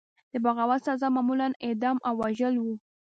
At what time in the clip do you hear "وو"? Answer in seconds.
2.59-2.75